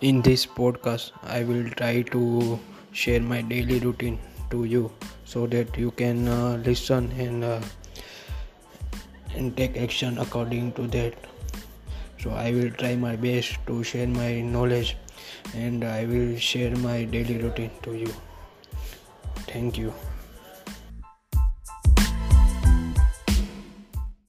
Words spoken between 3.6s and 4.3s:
routine